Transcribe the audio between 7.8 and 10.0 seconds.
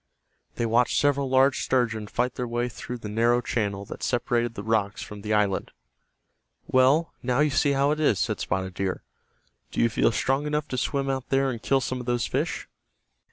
it is," said Spotted Deer. "Do you